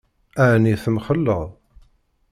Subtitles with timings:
[0.51, 1.43] Ɛni temxelleḍ?